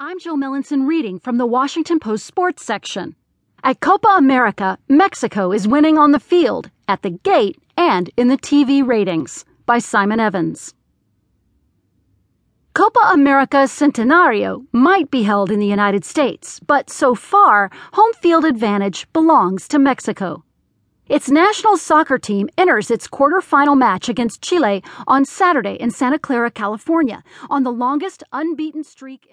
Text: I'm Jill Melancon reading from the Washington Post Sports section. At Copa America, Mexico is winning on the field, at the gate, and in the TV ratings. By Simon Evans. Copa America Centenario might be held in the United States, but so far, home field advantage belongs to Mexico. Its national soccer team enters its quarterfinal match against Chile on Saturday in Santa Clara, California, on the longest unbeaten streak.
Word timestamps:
I'm 0.00 0.20
Jill 0.20 0.36
Melancon 0.36 0.86
reading 0.86 1.18
from 1.18 1.38
the 1.38 1.46
Washington 1.46 1.98
Post 1.98 2.24
Sports 2.24 2.64
section. 2.64 3.16
At 3.64 3.80
Copa 3.80 4.14
America, 4.16 4.78
Mexico 4.88 5.50
is 5.50 5.66
winning 5.66 5.98
on 5.98 6.12
the 6.12 6.20
field, 6.20 6.70
at 6.86 7.02
the 7.02 7.10
gate, 7.10 7.60
and 7.76 8.08
in 8.16 8.28
the 8.28 8.36
TV 8.36 8.86
ratings. 8.86 9.44
By 9.66 9.80
Simon 9.80 10.20
Evans. 10.20 10.72
Copa 12.74 13.10
America 13.12 13.66
Centenario 13.66 14.64
might 14.70 15.10
be 15.10 15.24
held 15.24 15.50
in 15.50 15.58
the 15.58 15.66
United 15.66 16.04
States, 16.04 16.60
but 16.60 16.90
so 16.90 17.16
far, 17.16 17.68
home 17.94 18.12
field 18.22 18.44
advantage 18.44 19.12
belongs 19.12 19.66
to 19.66 19.80
Mexico. 19.80 20.44
Its 21.08 21.28
national 21.28 21.76
soccer 21.76 22.18
team 22.18 22.48
enters 22.56 22.88
its 22.88 23.08
quarterfinal 23.08 23.76
match 23.76 24.08
against 24.08 24.42
Chile 24.42 24.80
on 25.08 25.24
Saturday 25.24 25.74
in 25.74 25.90
Santa 25.90 26.20
Clara, 26.20 26.52
California, 26.52 27.24
on 27.50 27.64
the 27.64 27.72
longest 27.72 28.22
unbeaten 28.32 28.84
streak. 28.84 29.26